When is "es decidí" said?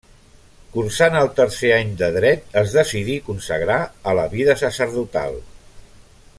2.63-3.19